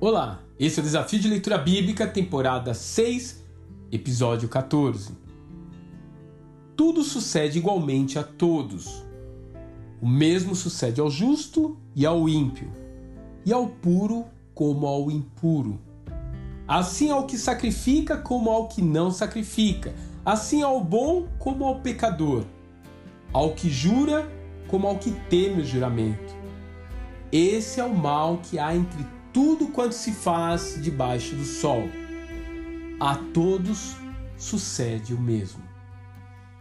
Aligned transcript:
Olá, 0.00 0.38
esse 0.60 0.78
é 0.78 0.80
o 0.80 0.84
Desafio 0.84 1.18
de 1.18 1.26
Leitura 1.26 1.58
Bíblica, 1.58 2.06
temporada 2.06 2.72
6, 2.72 3.44
episódio 3.90 4.48
14. 4.48 5.10
Tudo 6.76 7.02
sucede 7.02 7.58
igualmente 7.58 8.16
a 8.16 8.22
todos. 8.22 9.04
O 10.00 10.06
mesmo 10.06 10.54
sucede 10.54 11.00
ao 11.00 11.10
justo 11.10 11.76
e 11.96 12.06
ao 12.06 12.28
ímpio, 12.28 12.70
e 13.44 13.52
ao 13.52 13.66
puro 13.66 14.26
como 14.54 14.86
ao 14.86 15.10
impuro. 15.10 15.80
Assim 16.68 17.10
ao 17.10 17.26
que 17.26 17.36
sacrifica 17.36 18.16
como 18.16 18.50
ao 18.50 18.68
que 18.68 18.80
não 18.80 19.10
sacrifica, 19.10 19.92
assim 20.24 20.62
ao 20.62 20.80
bom 20.80 21.26
como 21.40 21.64
ao 21.64 21.80
pecador, 21.80 22.44
ao 23.32 23.52
que 23.52 23.68
jura 23.68 24.30
como 24.68 24.86
ao 24.86 24.96
que 24.96 25.10
teme 25.28 25.62
o 25.62 25.66
juramento. 25.66 26.36
Esse 27.32 27.80
é 27.80 27.84
o 27.84 27.92
mal 27.92 28.38
que 28.44 28.60
há 28.60 28.76
entre 28.76 29.17
tudo 29.32 29.68
quanto 29.68 29.92
se 29.92 30.12
faz 30.12 30.78
debaixo 30.80 31.34
do 31.34 31.44
sol. 31.44 31.88
A 33.00 33.14
todos 33.16 33.96
sucede 34.36 35.14
o 35.14 35.20
mesmo. 35.20 35.62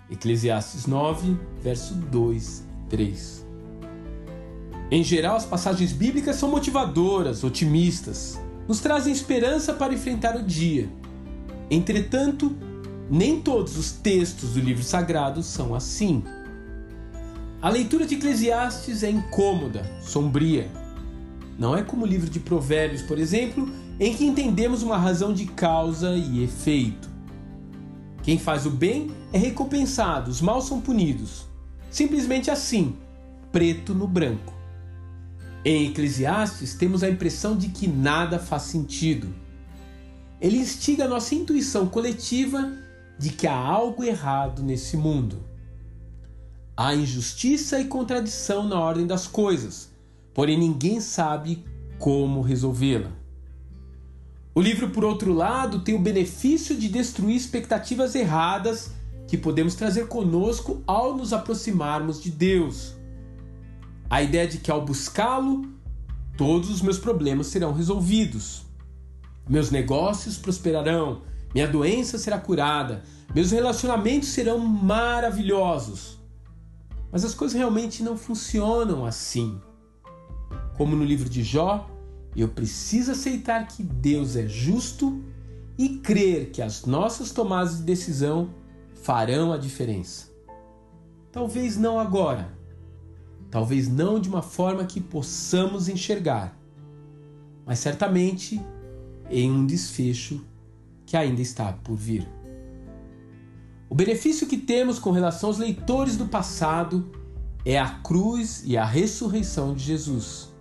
Eclesiastes 0.09 0.85
9, 0.85 1.37
verso 1.61 1.93
2 1.93 2.59
e 2.59 2.89
3. 2.89 3.47
Em 4.89 5.03
geral, 5.03 5.35
as 5.35 5.45
passagens 5.45 5.91
bíblicas 5.91 6.37
são 6.37 6.49
motivadoras, 6.49 7.43
otimistas, 7.43 8.39
nos 8.67 8.79
trazem 8.79 9.11
esperança 9.11 9.73
para 9.73 9.93
enfrentar 9.93 10.37
o 10.37 10.43
dia. 10.43 10.89
Entretanto, 11.69 12.55
nem 13.09 13.41
todos 13.41 13.77
os 13.77 13.91
textos 13.91 14.53
do 14.53 14.61
livro 14.61 14.83
sagrado 14.83 15.43
são 15.43 15.75
assim. 15.75 16.23
A 17.61 17.69
leitura 17.69 18.05
de 18.05 18.15
Eclesiastes 18.15 19.03
é 19.03 19.09
incômoda, 19.09 19.83
sombria. 20.01 20.69
Não 21.57 21.75
é 21.75 21.81
como 21.81 22.03
o 22.03 22.07
livro 22.07 22.29
de 22.29 22.39
Provérbios, 22.39 23.01
por 23.01 23.17
exemplo, 23.17 23.67
em 23.99 24.13
que 24.13 24.25
entendemos 24.25 24.83
uma 24.83 24.97
razão 24.97 25.33
de 25.33 25.45
causa 25.45 26.11
e 26.11 26.43
efeito. 26.43 27.09
Quem 28.21 28.37
faz 28.37 28.65
o 28.65 28.69
bem 28.69 29.11
é 29.33 29.37
recompensado, 29.37 30.29
os 30.29 30.41
maus 30.41 30.65
são 30.65 30.79
punidos. 30.79 31.45
Simplesmente 31.89 32.51
assim, 32.51 32.95
preto 33.51 33.95
no 33.95 34.07
branco. 34.07 34.53
Em 35.65 35.87
Eclesiastes, 35.87 36.75
temos 36.75 37.03
a 37.03 37.09
impressão 37.09 37.57
de 37.57 37.69
que 37.69 37.87
nada 37.87 38.37
faz 38.37 38.63
sentido. 38.63 39.33
Ele 40.39 40.57
instiga 40.57 41.05
a 41.05 41.07
nossa 41.07 41.33
intuição 41.33 41.87
coletiva 41.87 42.71
de 43.17 43.31
que 43.31 43.47
há 43.47 43.57
algo 43.57 44.03
errado 44.03 44.61
nesse 44.61 44.95
mundo. 44.95 45.43
Há 46.75 46.93
injustiça 46.93 47.79
e 47.79 47.85
contradição 47.85 48.67
na 48.67 48.79
ordem 48.79 49.07
das 49.07 49.25
coisas, 49.25 49.89
porém 50.37 50.55
ninguém 50.55 51.01
sabe 51.01 51.65
como 51.97 52.41
resolvê-la. 52.41 53.09
O 54.53 54.61
livro, 54.61 54.91
por 54.91 55.03
outro 55.03 55.33
lado, 55.33 55.79
tem 55.79 55.95
o 55.95 55.99
benefício 55.99 56.77
de 56.77 56.89
destruir 56.89 57.35
expectativas 57.35 58.13
erradas 58.13 58.91
que 59.27 59.35
podemos 59.35 59.73
trazer 59.73 60.07
conosco 60.07 60.83
ao 60.85 61.17
nos 61.17 61.33
aproximarmos 61.33 62.21
de 62.21 62.29
Deus. 62.29 62.93
A 64.07 64.21
ideia 64.21 64.47
de 64.47 64.59
que 64.59 64.69
ao 64.69 64.85
buscá-lo, 64.85 65.67
todos 66.37 66.69
os 66.69 66.83
meus 66.83 66.99
problemas 66.99 67.47
serão 67.47 67.73
resolvidos. 67.73 68.61
Meus 69.49 69.71
negócios 69.71 70.37
prosperarão, 70.37 71.23
minha 71.51 71.67
doença 71.67 72.19
será 72.19 72.37
curada, 72.37 73.03
meus 73.33 73.49
relacionamentos 73.49 74.29
serão 74.29 74.59
maravilhosos. 74.59 76.19
Mas 77.11 77.25
as 77.25 77.33
coisas 77.33 77.57
realmente 77.57 78.03
não 78.03 78.15
funcionam 78.15 79.03
assim. 79.03 79.59
Como 80.77 80.95
no 80.95 81.03
livro 81.03 81.27
de 81.27 81.43
Jó, 81.43 81.89
eu 82.35 82.47
preciso 82.47 83.11
aceitar 83.11 83.67
que 83.67 83.81
Deus 83.81 84.35
é 84.35 84.47
justo 84.47 85.23
e 85.75 85.97
crer 85.97 86.51
que 86.51 86.61
as 86.61 86.85
nossas 86.85 87.31
tomadas 87.31 87.77
de 87.77 87.83
decisão 87.83 88.51
farão 88.93 89.51
a 89.51 89.57
diferença. 89.57 90.27
Talvez 91.31 91.77
não 91.77 91.99
agora, 91.99 92.55
talvez 93.49 93.87
não 93.87 94.19
de 94.19 94.29
uma 94.29 94.43
forma 94.43 94.85
que 94.85 95.01
possamos 95.01 95.89
enxergar, 95.89 96.55
mas 97.65 97.79
certamente 97.79 98.61
em 99.29 99.51
um 99.51 99.65
desfecho 99.65 100.45
que 101.07 101.17
ainda 101.17 101.41
está 101.41 101.73
por 101.73 101.95
vir. 101.95 102.27
O 103.89 103.95
benefício 103.95 104.45
que 104.45 104.57
temos 104.57 104.99
com 104.99 105.11
relação 105.11 105.49
aos 105.49 105.57
leitores 105.57 106.17
do 106.17 106.27
passado 106.27 107.09
é 107.65 107.79
a 107.79 107.89
cruz 107.89 108.63
e 108.65 108.77
a 108.77 108.85
ressurreição 108.85 109.73
de 109.73 109.83
Jesus. 109.83 110.56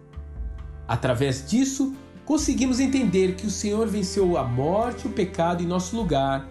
Através 0.89 1.49
disso, 1.49 1.95
conseguimos 2.25 2.81
entender 2.81 3.35
que 3.35 3.47
o 3.47 3.51
Senhor 3.51 3.87
venceu 3.89 4.37
a 4.37 4.45
morte 4.45 5.05
e 5.05 5.09
o 5.09 5.13
pecado 5.13 5.63
em 5.63 5.67
nosso 5.67 5.97
lugar 5.97 6.49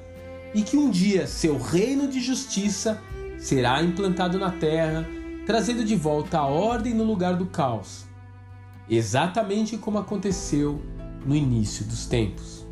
e 0.54 0.62
que 0.62 0.78
um 0.78 0.90
dia 0.90 1.28
seu 1.28 1.58
reino 1.58 2.08
de 2.08 2.20
justiça 2.20 3.02
será 3.38 3.82
implantado 3.82 4.40
na 4.40 4.52
terra, 4.52 5.08
trazendo 5.46 5.84
de 5.84 5.96
volta 5.96 6.40
a 6.40 6.46
ordem 6.46 6.94
no 6.94 7.04
lugar 7.04 7.36
do 7.36 7.46
caos, 7.46 8.06
exatamente 8.90 9.78
como 9.78 9.98
aconteceu 9.98 10.82
no 11.26 11.36
início 11.36 11.86
dos 11.86 12.06
tempos. 12.06 12.66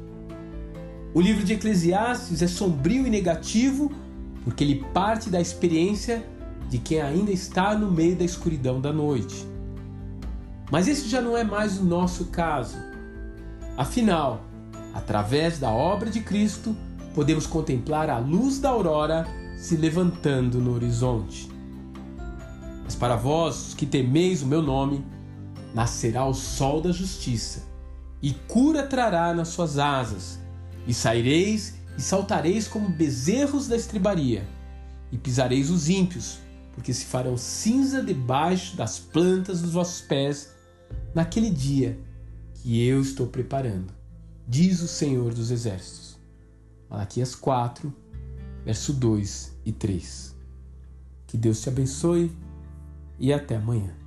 O 1.13 1.22
livro 1.22 1.44
de 1.44 1.53
Eclesiastes 1.53 2.41
é 2.41 2.47
sombrio 2.47 3.06
e 3.06 3.09
negativo 3.09 3.91
porque 4.44 4.63
ele 4.63 4.84
parte 4.94 5.30
da 5.30 5.40
experiência 5.40 6.25
de 6.69 6.78
quem 6.78 7.01
ainda 7.01 7.31
está 7.31 7.78
no 7.78 7.91
meio 7.91 8.16
da 8.16 8.25
escuridão 8.25 8.81
da 8.81 8.91
noite. 8.91 9.53
Mas 10.74 10.88
esse 10.88 11.08
já 11.08 11.22
não 11.22 11.38
é 11.38 11.44
mais 11.44 11.78
o 11.78 11.84
nosso 11.84 12.26
caso. 12.26 12.76
Afinal, 13.78 14.44
através 14.92 15.60
da 15.60 15.70
obra 15.70 16.10
de 16.10 16.20
Cristo, 16.20 16.76
podemos 17.14 17.46
contemplar 17.46 18.10
a 18.10 18.18
luz 18.18 18.58
da 18.58 18.70
aurora 18.70 19.28
se 19.56 19.78
levantando 19.78 20.60
no 20.60 20.74
horizonte. 20.74 21.48
Mas 22.84 22.96
para 22.96 23.16
vós, 23.16 23.76
que 23.78 23.86
temeis 23.86 24.42
o 24.42 24.48
meu 24.48 24.64
nome, 24.64 25.06
nascerá 25.76 26.26
o 26.26 26.34
sol 26.34 26.82
da 26.82 26.92
justiça, 26.92 27.62
e 28.20 28.34
cura 28.34 28.82
trará 28.82 29.32
nas 29.32 29.50
suas 29.50 29.78
asas 29.78 30.40
e 30.88 30.94
saireis 30.94 31.76
e 31.96 32.02
saltareis 32.02 32.68
como 32.68 32.90
bezerros 32.90 33.68
da 33.68 33.76
estribaria, 33.76 34.44
e 35.12 35.20
pisareis 35.20 35.70
os 35.70 35.88
ímpios, 35.88 36.40
porque 36.74 36.92
se 36.92 37.06
farão 37.06 37.38
cinza 37.38 38.02
debaixo 38.02 38.76
das 38.76 38.98
plantas 38.98 39.62
dos 39.62 39.74
vossos 39.74 40.02
pés 40.02 40.53
naquele 41.14 41.50
dia 41.50 42.00
que 42.56 42.86
eu 42.86 43.02
estou 43.02 43.28
preparando, 43.28 43.94
diz 44.48 44.81
o 44.81 44.88
Senhor 44.88 45.34
dos 45.34 45.52
Exércitos. 45.52 46.18
Malaquias 46.90 47.36
4, 47.36 47.94
verso 48.64 48.94
2 48.94 49.58
e 49.66 49.72
3. 49.72 50.36
Que 51.28 51.38
Deus 51.38 51.62
te 51.62 51.70
abençoe 51.70 52.31
e 53.20 53.34
até 53.34 53.56
amanhã. 53.56 54.03